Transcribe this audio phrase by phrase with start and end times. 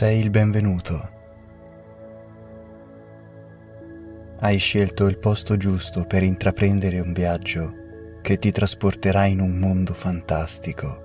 [0.00, 1.10] Sei il benvenuto.
[4.38, 7.74] Hai scelto il posto giusto per intraprendere un viaggio
[8.22, 11.02] che ti trasporterà in un mondo fantastico.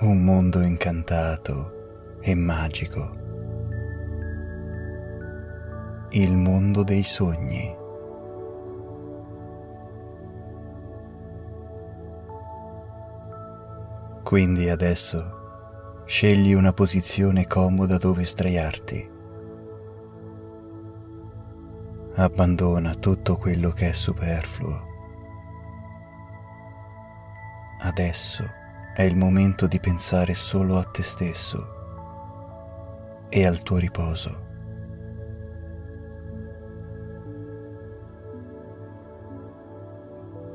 [0.00, 3.16] Un mondo incantato e magico.
[6.10, 7.74] Il mondo dei sogni.
[14.22, 15.43] Quindi adesso
[16.06, 19.10] Scegli una posizione comoda dove sdraiarti.
[22.16, 24.82] Abbandona tutto quello che è superfluo.
[27.80, 28.44] Adesso
[28.94, 31.68] è il momento di pensare solo a te stesso
[33.30, 34.42] e al tuo riposo.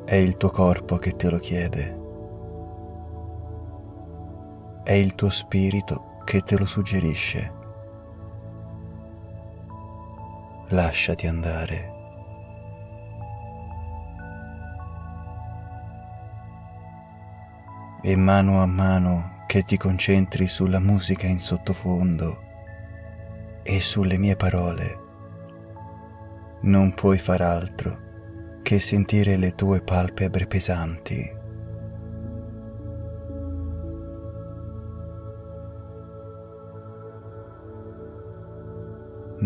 [0.06, 2.09] È il tuo corpo che te lo chiede
[4.90, 7.54] è il tuo spirito che te lo suggerisce.
[10.70, 11.92] Lasciati andare.
[18.02, 22.42] E mano a mano che ti concentri sulla musica in sottofondo
[23.62, 25.00] e sulle mie parole,
[26.62, 28.00] non puoi far altro
[28.64, 31.38] che sentire le tue palpebre pesanti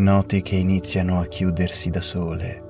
[0.04, 2.62] noti che iniziano a chiudersi da sole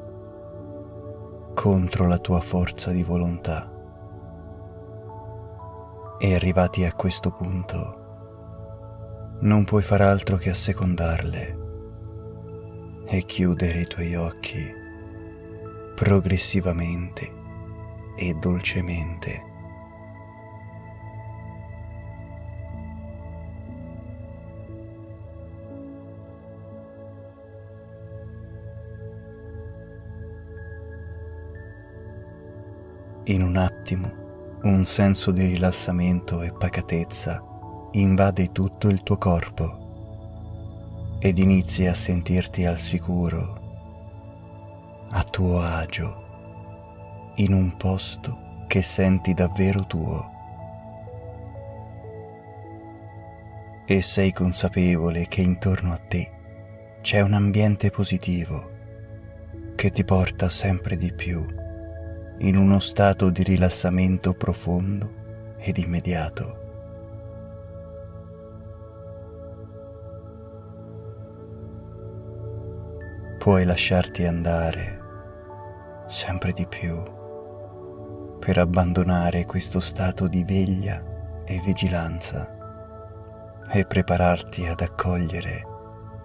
[1.56, 3.72] contro la tua forza di volontà.
[6.20, 8.02] E arrivati a questo punto,
[9.42, 11.58] non puoi far altro che assecondarle
[13.08, 14.82] e chiudere i tuoi occhi
[15.96, 17.30] progressivamente
[18.16, 19.53] e dolcemente.
[33.28, 37.42] In un attimo, un senso di rilassamento e pacatezza
[37.94, 47.54] invade tutto il tuo corpo ed inizi a sentirti al sicuro, a tuo agio, in
[47.54, 50.32] un posto che senti davvero tuo.
[53.86, 58.70] E sei consapevole che intorno a te c'è un ambiente positivo
[59.76, 61.62] che ti porta sempre di più
[62.44, 66.62] in uno stato di rilassamento profondo ed immediato.
[73.38, 75.00] Puoi lasciarti andare
[76.08, 77.02] sempre di più
[78.40, 82.58] per abbandonare questo stato di veglia e vigilanza
[83.72, 85.64] e prepararti ad accogliere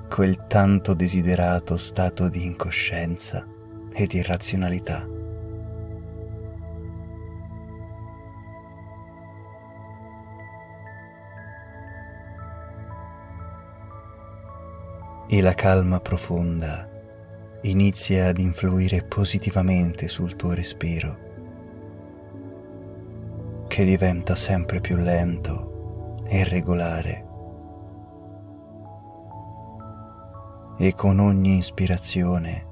[0.08, 3.46] quel tanto desiderato stato di incoscienza
[3.92, 5.17] ed irrazionalità.
[15.30, 16.82] E la calma profonda
[17.62, 21.18] inizia ad influire positivamente sul tuo respiro,
[23.68, 27.26] che diventa sempre più lento e regolare.
[30.78, 32.66] E con ogni ispirazione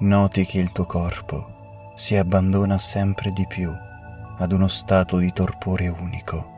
[0.00, 3.72] noti che il tuo corpo si abbandona sempre di più
[4.36, 6.53] ad uno stato di torpore unico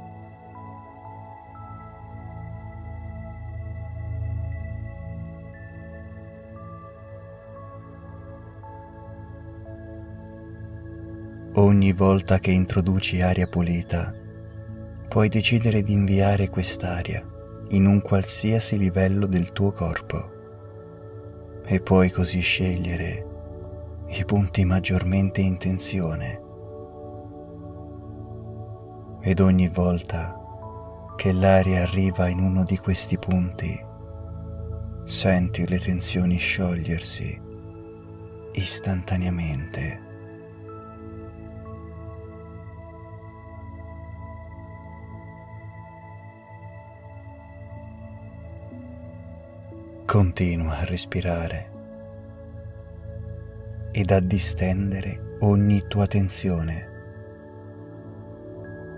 [11.76, 14.10] Ogni volta che introduci aria pulita,
[15.08, 17.22] puoi decidere di inviare quest'aria
[17.72, 20.30] in un qualsiasi livello del tuo corpo
[21.66, 23.26] e puoi così scegliere
[24.06, 26.40] i punti maggiormente in tensione.
[29.20, 30.34] Ed ogni volta
[31.14, 33.78] che l'aria arriva in uno di questi punti,
[35.04, 37.38] senti le tensioni sciogliersi
[38.52, 40.05] istantaneamente.
[50.16, 51.70] Continua a respirare
[53.92, 56.88] ed a distendere ogni tua tensione,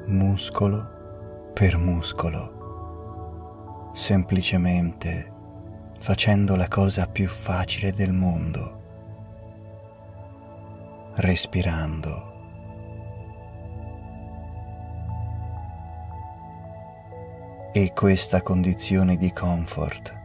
[0.07, 5.33] muscolo per muscolo, semplicemente
[5.99, 8.83] facendo la cosa più facile del mondo,
[11.17, 12.27] respirando.
[17.73, 20.18] E questa condizione di comfort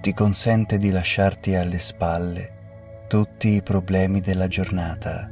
[0.00, 5.30] ti consente di lasciarti alle spalle tutti i problemi della giornata,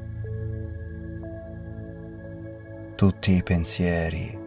[2.94, 4.46] tutti i pensieri.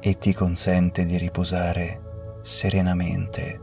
[0.00, 2.00] E ti consente di riposare
[2.42, 3.60] serenamente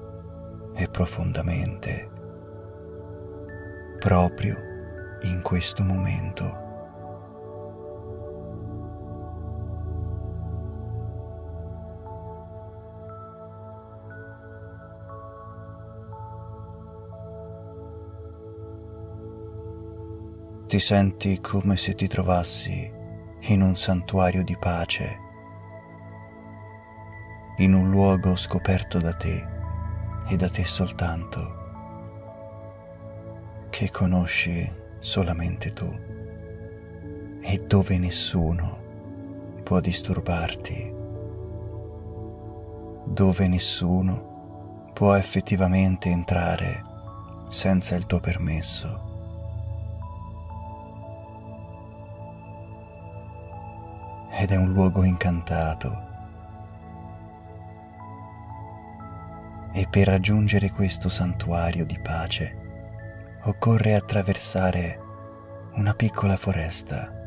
[0.73, 2.09] e profondamente.
[3.99, 4.57] Proprio
[5.23, 6.60] in questo momento.
[20.71, 22.89] Ti senti come se ti trovassi
[23.47, 25.19] in un santuario di pace,
[27.57, 29.45] in un luogo scoperto da te
[30.29, 31.59] e da te soltanto
[33.69, 34.65] che conosci
[34.99, 35.93] solamente tu
[37.41, 40.93] e dove nessuno può disturbarti,
[43.07, 46.81] dove nessuno può effettivamente entrare
[47.49, 49.09] senza il tuo permesso.
[54.31, 56.09] Ed è un luogo incantato.
[59.73, 62.57] E per raggiungere questo santuario di pace,
[63.43, 64.99] occorre attraversare
[65.75, 67.19] una piccola foresta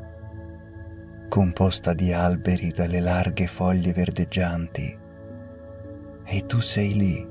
[1.35, 4.99] composta di alberi dalle larghe foglie verdeggianti
[6.25, 7.29] e tu sei lì,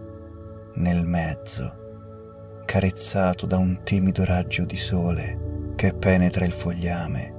[0.76, 7.33] nel mezzo, carezzato da un timido raggio di sole che penetra il fogliame.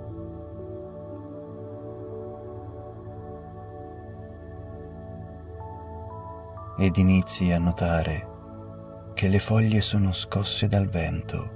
[6.76, 8.32] Ed inizi a notare
[9.14, 11.50] che le foglie sono scosse dal vento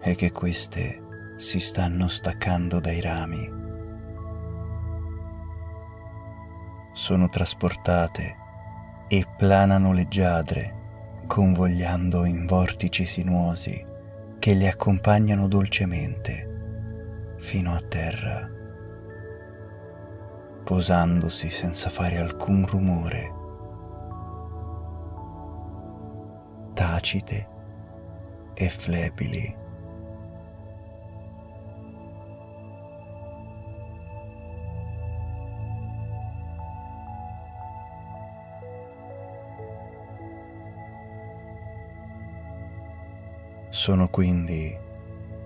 [0.00, 3.48] e che queste si stanno staccando dai rami.
[6.92, 8.36] Sono trasportate
[9.06, 13.86] e planano leggiadre, convogliando in vortici sinuosi
[14.40, 18.50] che le accompagnano dolcemente fino a terra,
[20.64, 23.37] posandosi senza fare alcun rumore
[26.78, 27.48] tacite
[28.54, 29.56] e flebili.
[43.70, 44.78] Sono quindi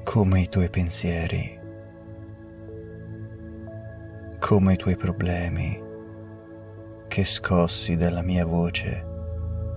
[0.05, 1.59] come i tuoi pensieri,
[4.39, 5.83] come i tuoi problemi
[7.09, 9.12] che scossi dalla mia voce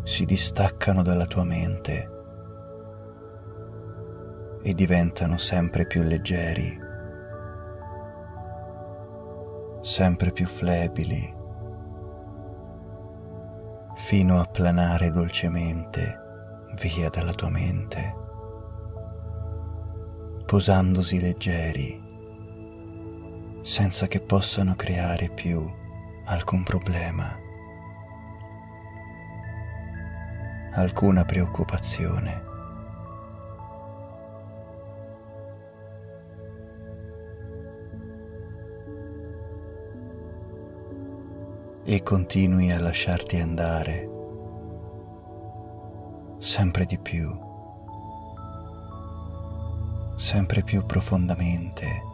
[0.06, 2.12] si distaccano dalla tua mente
[4.62, 6.80] e diventano sempre più leggeri,
[9.82, 11.36] sempre più flebili,
[13.96, 16.22] fino a planare dolcemente
[16.80, 18.16] via dalla tua mente,
[20.46, 22.00] posandosi leggeri,
[23.62, 25.68] senza che possano creare più
[26.26, 27.42] alcun problema.
[30.76, 32.54] Alcuna preoccupazione.
[41.84, 44.10] E continui a lasciarti andare
[46.40, 47.40] sempre di più,
[50.16, 52.14] sempre più profondamente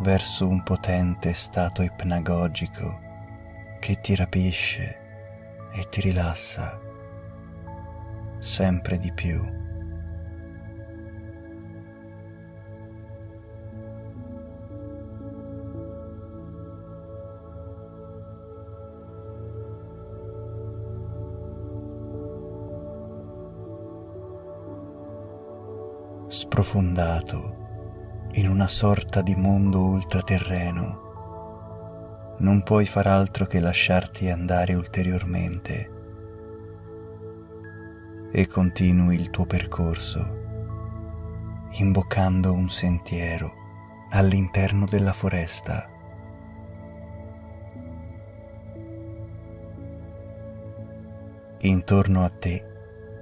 [0.00, 3.00] verso un potente stato ipnagogico
[3.80, 4.98] che ti rapisce
[5.72, 6.78] e ti rilassa
[8.38, 9.58] sempre di più.
[26.26, 27.59] Sprofondato
[28.34, 31.08] in una sorta di mondo ultraterreno.
[32.38, 35.90] Non puoi far altro che lasciarti andare ulteriormente
[38.32, 40.38] e continui il tuo percorso
[41.72, 43.54] imboccando un sentiero
[44.10, 45.88] all'interno della foresta.
[51.62, 52.66] Intorno a te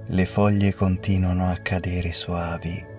[0.07, 2.97] le foglie continuano a cadere suavi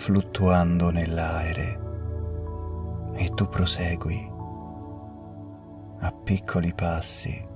[0.00, 1.78] fluttuando nell'aere
[3.12, 4.32] e tu prosegui
[5.98, 7.46] a piccoli passi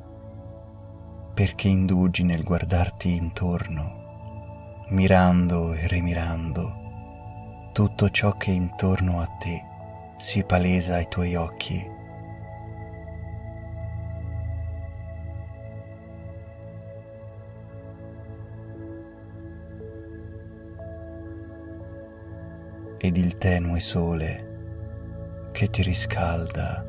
[1.32, 6.82] perché indugi nel guardarti intorno mirando e rimirando
[7.72, 9.62] tutto ciò che intorno a te
[10.18, 11.93] si palesa ai tuoi occhi.
[23.04, 26.82] Ed il tenue sole che ti riscalda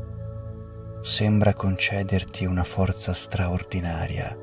[1.01, 4.33] sembra concederti una forza straordinaria.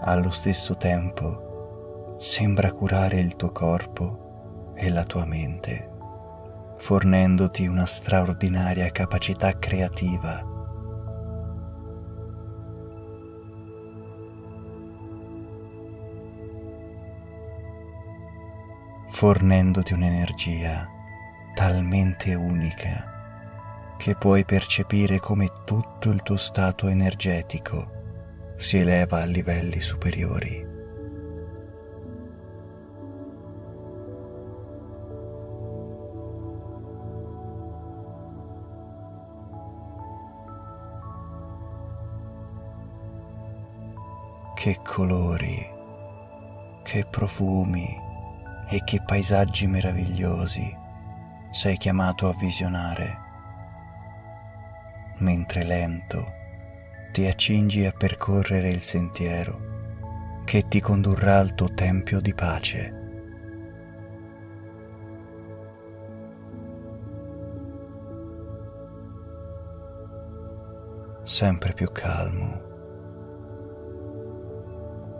[0.00, 5.88] Allo stesso tempo sembra curare il tuo corpo e la tua mente,
[6.78, 10.55] fornendoti una straordinaria capacità creativa.
[19.08, 20.88] Fornendoti un'energia
[21.54, 23.14] talmente unica
[23.96, 27.94] che puoi percepire come tutto il tuo stato energetico
[28.56, 30.74] si eleva a livelli superiori.
[44.54, 45.74] Che colori,
[46.82, 48.05] che profumi
[48.68, 50.84] e che paesaggi meravigliosi
[51.50, 53.18] sei chiamato a visionare,
[55.18, 56.34] mentre lento
[57.12, 59.74] ti accingi a percorrere il sentiero
[60.44, 63.04] che ti condurrà al tuo tempio di pace.
[71.22, 72.60] Sempre più calmo,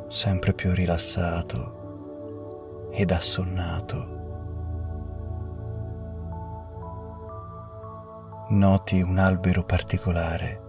[0.08, 1.75] sempre più rilassato
[2.96, 4.16] ed assonnato.
[8.48, 10.62] noti un albero particolare.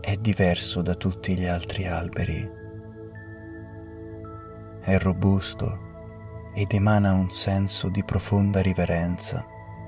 [0.00, 2.50] È diverso da tutti gli altri alberi.
[4.80, 5.90] È robusto
[6.54, 9.44] ed emana un senso di profonda riverenza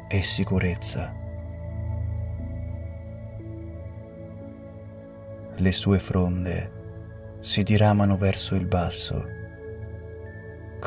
[0.08, 1.14] e sicurezza.
[5.56, 6.72] Le sue fronde
[7.38, 9.33] si diramano verso il basso,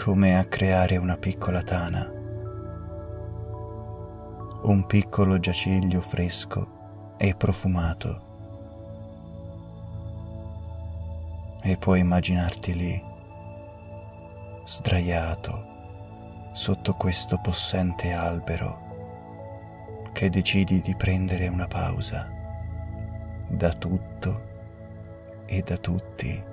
[0.03, 2.13] come a creare una piccola tana
[4.61, 8.25] un piccolo giaciglio fresco e profumato.
[11.63, 13.03] E puoi immaginarti lì,
[14.65, 15.65] sdraiato,
[16.53, 22.29] sotto questo possente albero, che decidi di prendere una pausa
[23.49, 24.45] da tutto
[25.47, 26.46] e da tutti.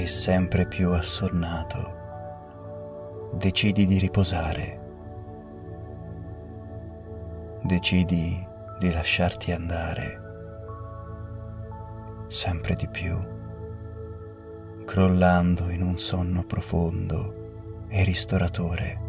[0.00, 4.78] E sempre più assonnato, decidi di riposare.
[7.62, 10.28] Decidi di lasciarti andare
[12.28, 13.18] sempre di più,
[14.86, 19.00] crollando in un sonno profondo e ristoratore,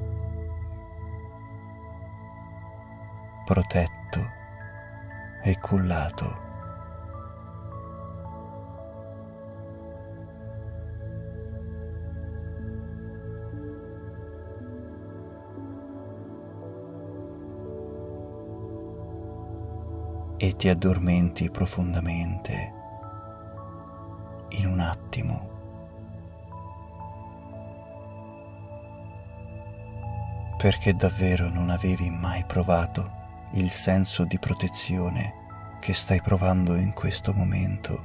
[3.45, 4.19] protetto
[5.43, 6.50] e cullato.
[20.43, 22.73] E ti addormenti profondamente
[24.49, 25.49] in un attimo.
[30.57, 33.11] Perché davvero non avevi mai provato
[33.53, 38.03] il senso di protezione che stai provando in questo momento.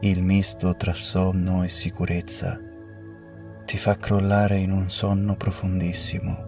[0.00, 2.58] Il misto tra sonno e sicurezza
[3.66, 6.47] ti fa crollare in un sonno profondissimo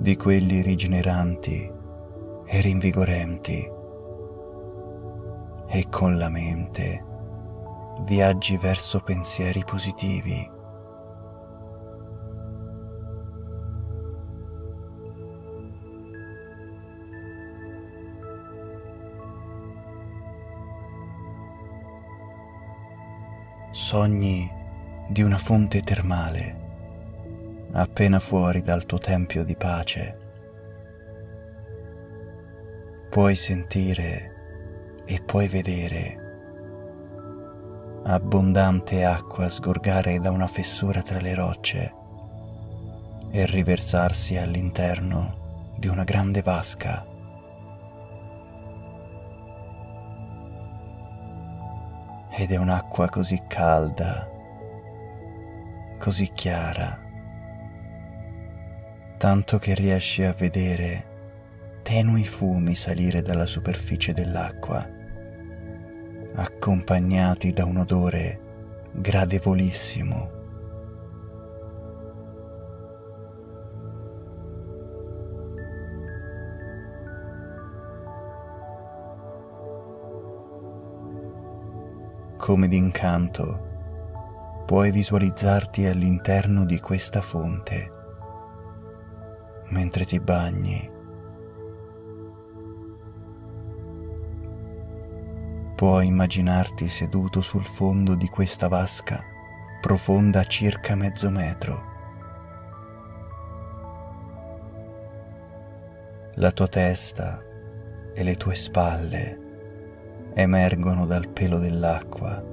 [0.00, 1.70] di quelli rigeneranti
[2.46, 3.70] e rinvigorenti
[5.68, 7.04] e con la mente
[8.04, 10.50] viaggi verso pensieri positivi.
[23.70, 24.50] Sogni
[25.10, 26.69] di una fonte termale
[27.72, 30.16] appena fuori dal tuo tempio di pace.
[33.10, 36.20] Puoi sentire e puoi vedere
[38.04, 41.94] abbondante acqua sgorgare da una fessura tra le rocce
[43.30, 47.06] e riversarsi all'interno di una grande vasca.
[52.32, 54.28] Ed è un'acqua così calda,
[55.98, 57.09] così chiara,
[59.20, 64.82] tanto che riesci a vedere tenui fumi salire dalla superficie dell'acqua,
[66.36, 68.40] accompagnati da un odore
[68.94, 70.30] gradevolissimo.
[82.38, 83.68] Come d'incanto,
[84.64, 87.98] puoi visualizzarti all'interno di questa fonte
[89.70, 90.98] mentre ti bagni.
[95.74, 99.24] Puoi immaginarti seduto sul fondo di questa vasca
[99.80, 101.88] profonda circa mezzo metro.
[106.34, 107.42] La tua testa
[108.14, 109.38] e le tue spalle
[110.34, 112.44] emergono dal pelo dell'acqua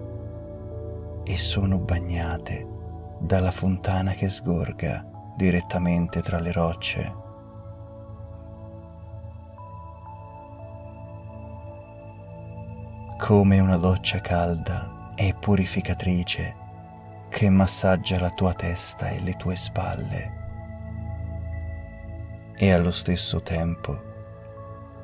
[1.24, 2.66] e sono bagnate
[3.20, 7.16] dalla fontana che sgorga direttamente tra le rocce.
[13.18, 16.56] Come una doccia calda e purificatrice
[17.30, 20.36] che massaggia la tua testa e le tue spalle
[22.58, 24.06] e allo stesso tempo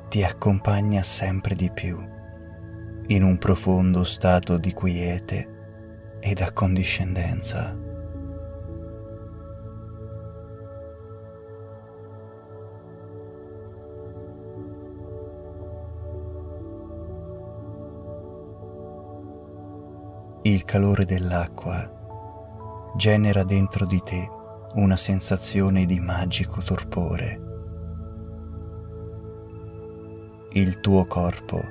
[0.08, 1.96] ti accompagna sempre di più
[3.06, 7.83] in un profondo stato di quiete ed accondiscendenza.
[20.46, 24.28] Il calore dell'acqua genera dentro di te
[24.74, 27.40] una sensazione di magico torpore.
[30.52, 31.64] Il tuo corpo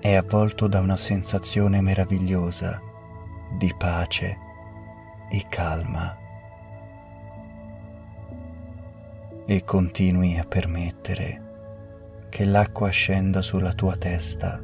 [0.00, 2.80] è avvolto da una sensazione meravigliosa
[3.58, 4.38] di pace
[5.28, 6.16] e calma.
[9.46, 14.62] E continui a permettere che l'acqua scenda sulla tua testa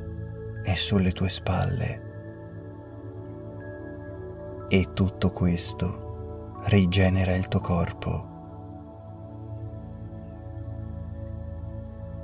[0.62, 2.10] e sulle tue spalle.
[4.74, 8.30] E tutto questo rigenera il tuo corpo.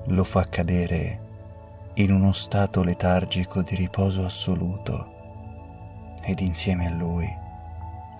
[0.06, 7.28] Lo fa cadere in uno stato letargico di riposo assoluto ed insieme a lui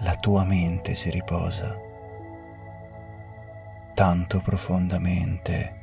[0.00, 1.74] la tua mente si riposa
[3.94, 5.76] tanto profondamente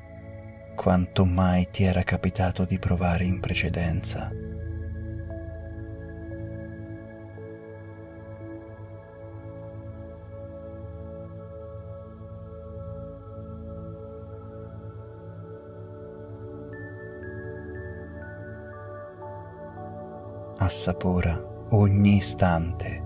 [0.75, 4.29] quanto mai ti era capitato di provare in precedenza.
[20.65, 23.03] Assapora ogni istante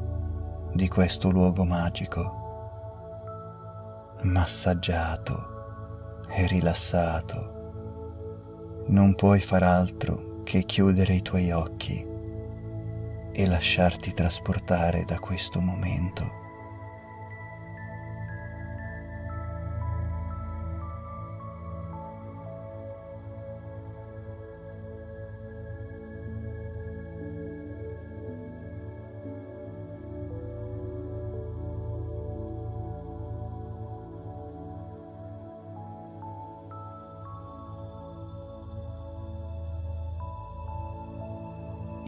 [0.73, 2.37] di questo luogo magico,
[4.21, 7.57] massaggiato e rilassato.
[8.87, 12.07] Non puoi far altro che chiudere i tuoi occhi
[13.31, 16.38] e lasciarti trasportare da questo momento.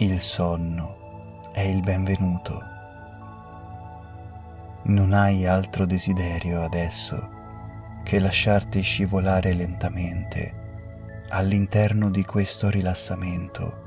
[0.02, 2.60] Il sonno è il benvenuto.
[4.86, 7.30] Non hai altro desiderio adesso
[8.04, 13.78] che lasciarti scivolare lentamente all'interno di questo rilassamento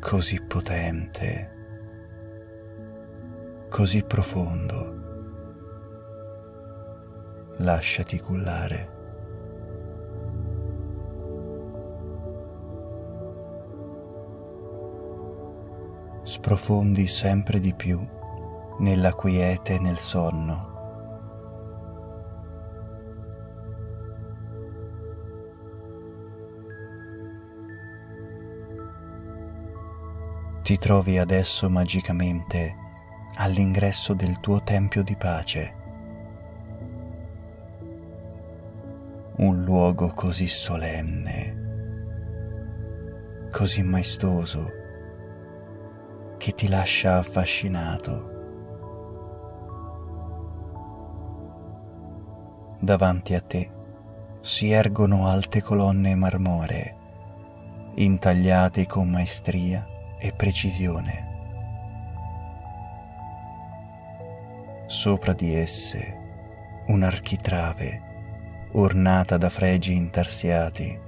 [0.00, 1.50] così potente,
[3.68, 4.94] così profondo.
[7.58, 8.95] Lasciati cullare.
[16.46, 17.98] Sprofondi sempre di più
[18.78, 20.74] nella quiete e nel sonno.
[30.62, 32.76] Ti trovi adesso magicamente
[33.38, 35.74] all'ingresso del tuo tempio di pace,
[39.38, 41.64] un luogo così solenne,
[43.50, 44.75] così maestoso
[46.46, 48.34] che ti lascia affascinato.
[52.78, 53.68] davanti a te
[54.40, 56.96] si ergono alte colonne marmoree,
[57.96, 59.84] intagliate con maestria
[60.20, 61.34] e precisione.
[64.86, 66.14] Sopra di esse
[66.86, 71.00] un'architrave ornata da fregi intarsiati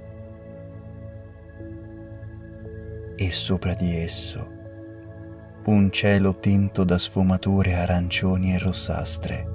[3.15, 4.57] e sopra di esso
[5.65, 9.47] un cielo tinto da sfumature arancioni e rossastre,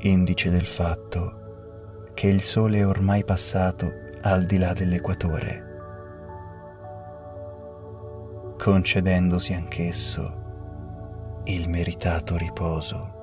[0.00, 3.92] indice del fatto che il sole è ormai passato
[4.22, 5.70] al di là dell'equatore,
[8.58, 10.40] concedendosi anch'esso
[11.44, 13.21] il meritato riposo.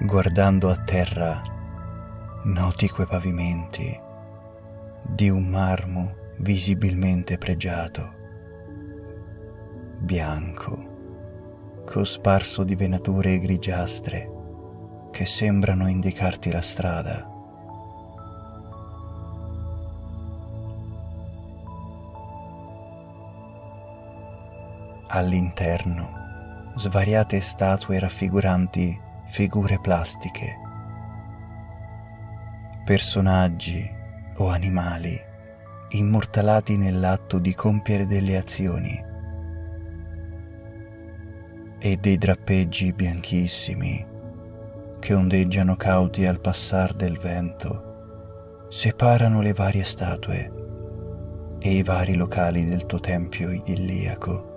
[0.00, 1.40] Guardando a terra,
[2.44, 3.98] noti quei pavimenti
[5.02, 8.12] di un marmo visibilmente pregiato,
[9.98, 14.30] bianco, cosparso di venature grigiastre
[15.10, 17.30] che sembrano indicarti la strada.
[25.08, 26.24] All'interno
[26.74, 30.56] svariate statue raffiguranti figure plastiche,
[32.84, 33.88] personaggi
[34.36, 35.34] o animali
[35.90, 39.04] immortalati nell'atto di compiere delle azioni
[41.78, 44.06] e dei drappeggi bianchissimi
[44.98, 50.52] che ondeggiano cauti al passar del vento separano le varie statue
[51.60, 54.55] e i vari locali del tuo tempio idilliaco.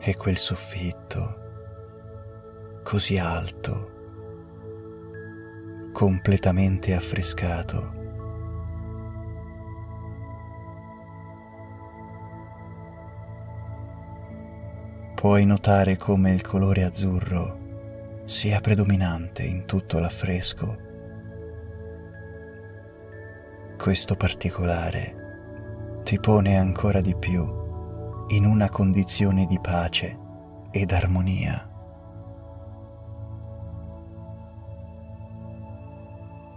[0.00, 1.40] E quel soffitto
[2.82, 3.90] così alto,
[5.92, 7.98] completamente affrescato.
[15.14, 20.88] Puoi notare come il colore azzurro sia predominante in tutto l'affresco.
[23.76, 27.59] Questo particolare ti pone ancora di più
[28.32, 30.16] in una condizione di pace
[30.70, 31.68] ed armonia.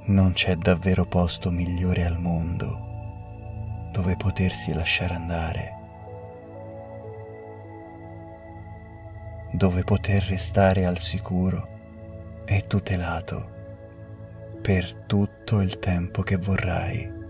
[0.05, 2.91] Non c'è davvero posto migliore al mondo
[3.91, 5.73] dove potersi lasciare andare,
[9.51, 13.49] dove poter restare al sicuro e tutelato
[14.61, 17.22] per tutto il tempo che vorrai.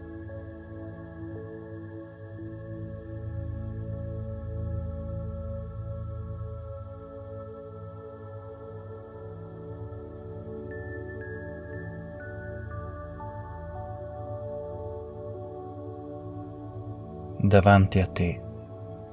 [17.46, 18.42] Davanti a te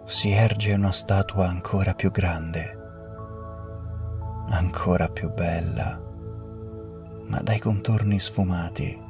[0.05, 2.79] si erge una statua ancora più grande,
[4.51, 6.01] ancora più bella,
[7.27, 9.09] ma dai contorni sfumati.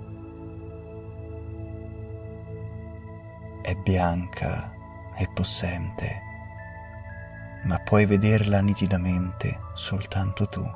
[3.60, 4.72] È bianca
[5.18, 6.20] e possente,
[7.64, 10.66] ma puoi vederla nitidamente soltanto tu.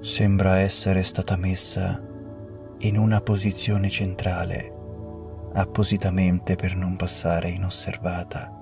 [0.00, 2.12] Sembra essere stata messa
[2.84, 8.52] in una posizione centrale, appositamente per non passare inosservata.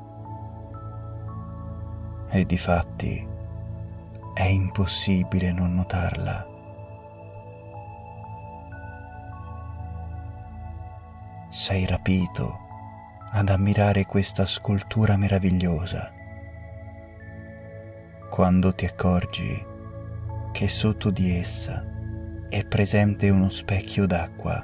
[2.31, 3.29] E di fatti
[4.33, 6.47] è impossibile non notarla.
[11.49, 12.59] Sei rapito
[13.33, 16.13] ad ammirare questa scultura meravigliosa
[18.31, 19.67] quando ti accorgi
[20.53, 21.92] che sotto di essa
[22.53, 24.63] è presente uno specchio d'acqua.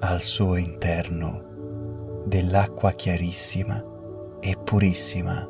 [0.00, 3.84] Al suo interno dell'acqua chiarissima
[4.40, 5.46] e purissima.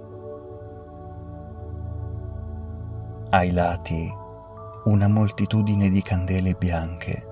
[3.31, 4.13] Ai lati
[4.87, 7.27] una moltitudine di candele bianche,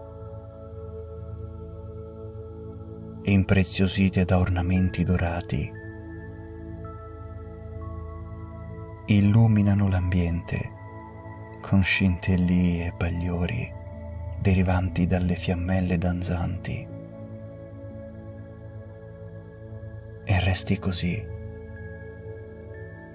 [3.22, 5.80] impreziosite da ornamenti dorati
[9.06, 10.70] illuminano l'ambiente
[11.60, 13.72] con scintillii e bagliori
[14.40, 16.88] derivanti dalle fiammelle danzanti.
[20.24, 21.24] E resti così,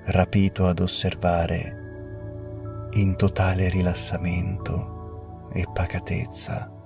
[0.05, 6.76] rapito ad osservare in totale rilassamento e pacatezza.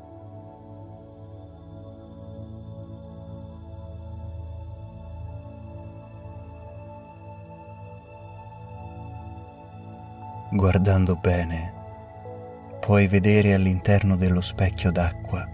[10.54, 11.74] Guardando bene,
[12.82, 15.48] puoi vedere all'interno dello specchio d'acqua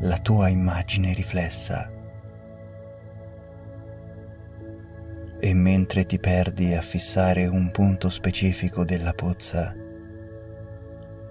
[0.00, 1.92] la tua immagine riflessa.
[5.38, 9.74] E mentre ti perdi a fissare un punto specifico della pozza,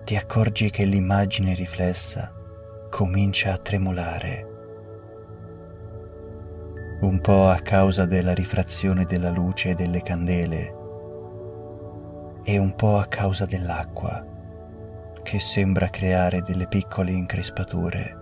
[0.03, 2.31] ti accorgi che l'immagine riflessa
[2.91, 4.47] comincia a tremolare,
[7.01, 10.77] un po' a causa della rifrazione della luce e delle candele
[12.51, 14.25] e un po' a causa dell'acqua
[15.21, 18.17] che sembra creare delle piccole increspature.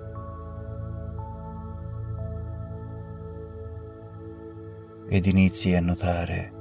[5.08, 6.52] Ed inizi a notare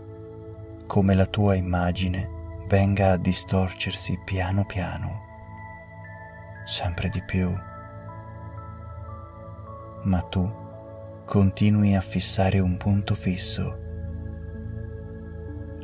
[0.87, 2.31] come la tua immagine
[2.69, 5.23] venga a distorcersi piano piano,
[6.65, 7.53] sempre di più.
[10.05, 10.49] Ma tu
[11.25, 13.86] continui a fissare un punto fisso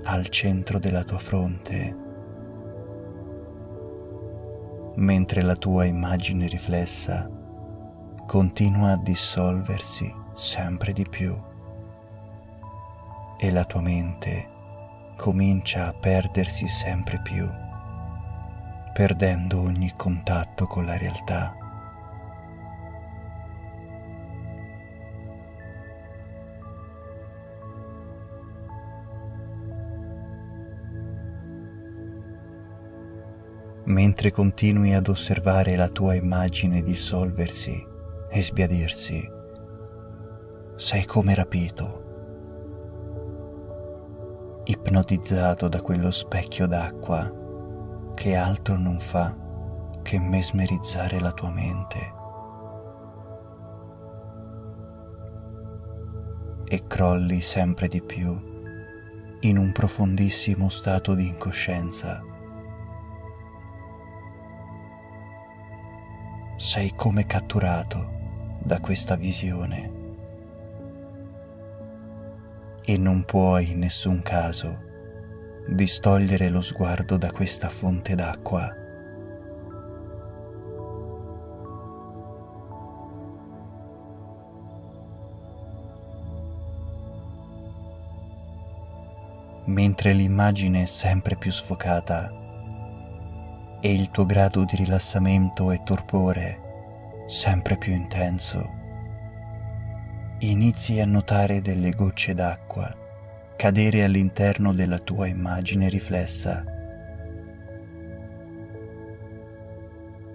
[0.05, 1.97] al centro della tua fronte,
[4.97, 7.31] mentre la tua immagine riflessa
[8.27, 11.39] continua a dissolversi sempre di più
[13.39, 14.49] e la tua mente
[15.17, 17.49] comincia a perdersi sempre più,
[18.93, 21.62] perdendo ogni contatto con la realtà.
[33.93, 37.87] Mentre continui ad osservare la tua immagine dissolversi
[38.31, 39.31] e sbiadirsi,
[40.75, 42.01] sei come rapito,
[44.65, 47.31] ipnotizzato da quello specchio d'acqua
[48.15, 49.37] che altro non fa
[50.03, 52.21] che mesmerizzare la tua mente.
[56.65, 58.51] E crolli sempre di più
[59.41, 62.31] in un profondissimo stato di incoscienza
[66.63, 69.93] sei come catturato da questa visione
[72.85, 74.79] e non puoi in nessun caso
[75.67, 78.73] distogliere lo sguardo da questa fonte d'acqua.
[89.65, 92.42] Mentre l'immagine è sempre più sfocata,
[93.85, 98.81] e il tuo grado di rilassamento e torpore sempre più intenso.
[100.39, 102.89] Inizi a notare delle gocce d'acqua
[103.57, 106.65] cadere all'interno della tua immagine riflessa,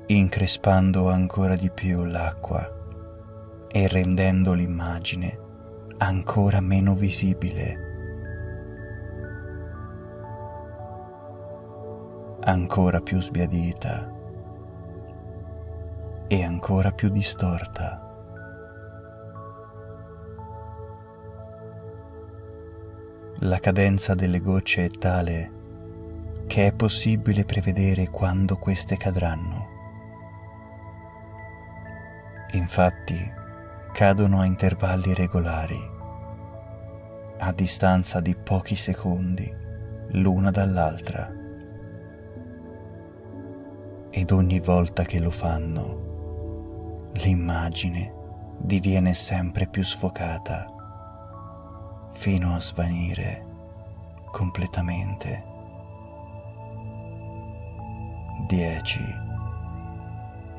[0.08, 2.70] increspando ancora di più l'acqua
[3.70, 5.40] e rendendo l'immagine
[5.98, 7.87] ancora meno visibile.
[12.48, 14.10] Ancora più sbiadita
[16.30, 18.02] e ancora più distorta.
[23.40, 25.52] La cadenza delle gocce è tale
[26.48, 29.68] che è possibile prevedere quando queste cadranno.
[32.52, 33.30] Infatti,
[33.92, 35.92] cadono a intervalli regolari,
[37.40, 39.54] a distanza di pochi secondi
[40.12, 41.37] l'una dall'altra
[44.18, 48.16] ed ogni volta che lo fanno, l'immagine
[48.58, 50.74] diviene sempre più sfocata
[52.14, 53.46] fino a svanire
[54.32, 55.44] completamente.
[58.48, 59.00] 10.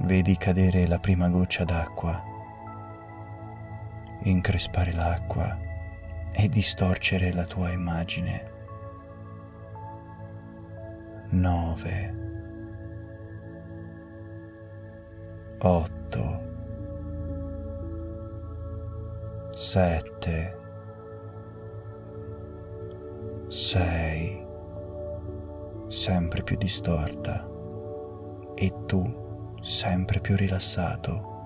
[0.03, 2.16] Vedi cadere la prima goccia d'acqua,
[4.23, 5.59] increspare l'acqua
[6.31, 8.51] e distorcere la tua immagine.
[11.31, 12.17] 9.
[15.61, 16.40] Otto,
[19.51, 20.59] sette,
[23.49, 24.47] sei,
[25.88, 27.47] sempre più distorta
[28.55, 31.37] e tu sempre più rilassato.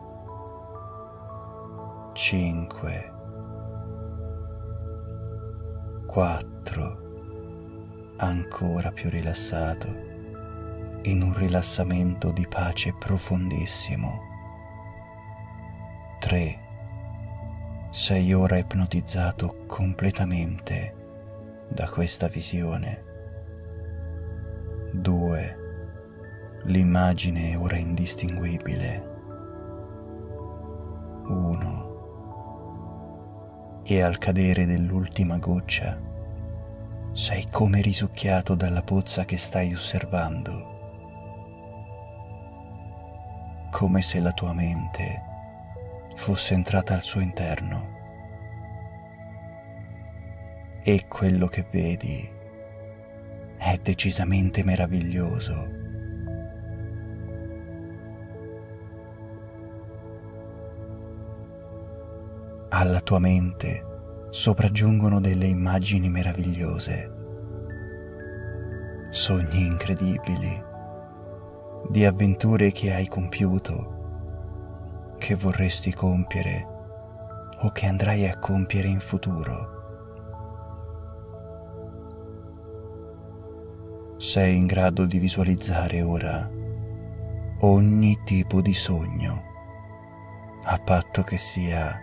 [2.14, 3.12] 5
[6.07, 7.01] 4
[8.18, 10.12] ancora più rilassato
[11.04, 14.30] in un rilassamento di pace profondissimo.
[16.20, 16.60] 3.
[17.90, 20.94] Sei ora ipnotizzato completamente
[21.68, 23.04] da questa visione.
[24.92, 25.58] 2.
[26.64, 29.10] L'immagine è ora indistinguibile.
[31.26, 31.90] 1.
[33.84, 36.10] E al cadere dell'ultima goccia
[37.12, 40.71] sei come risucchiato dalla pozza che stai osservando,
[43.72, 45.22] come se la tua mente
[46.14, 48.00] fosse entrata al suo interno.
[50.85, 52.30] E quello che vedi
[53.56, 55.80] è decisamente meraviglioso.
[62.68, 63.87] Alla tua mente
[64.28, 67.11] sopraggiungono delle immagini meravigliose,
[69.08, 70.70] sogni incredibili,
[71.88, 76.66] di avventure che hai compiuto, che vorresti compiere
[77.62, 79.80] o che andrai a compiere in futuro.
[84.22, 86.48] sei in grado di visualizzare ora
[87.62, 89.42] ogni tipo di sogno,
[90.62, 92.00] a patto che sia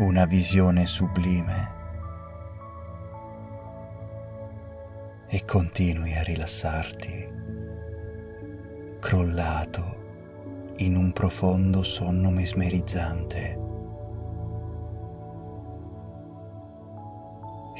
[0.00, 1.78] una visione sublime.
[5.28, 7.39] E continui a rilassarti,
[9.00, 13.58] crollato in un profondo sonno mesmerizzante,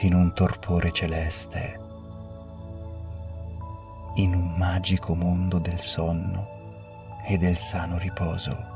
[0.02, 1.80] in un torpore celeste
[4.14, 6.48] in un magico mondo del sonno
[7.24, 8.69] e del sano riposo.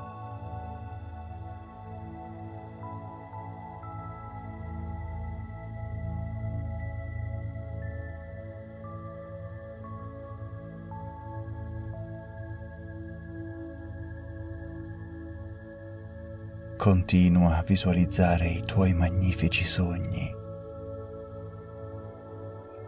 [16.85, 20.31] Continua a visualizzare i tuoi magnifici sogni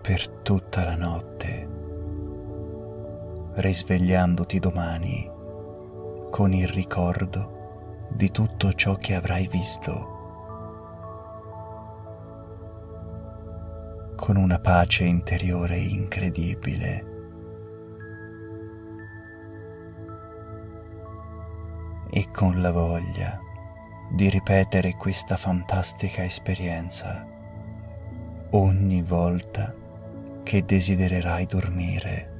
[0.02, 1.68] per tutta la notte
[3.54, 5.32] risvegliandoti domani
[6.28, 9.94] con il ricordo di tutto ciò che avrai visto,
[14.14, 17.14] con una pace interiore incredibile.
[22.10, 23.45] E con la voglia
[24.16, 27.26] di ripetere questa fantastica esperienza
[28.52, 29.74] ogni volta
[30.42, 32.35] che desidererai dormire.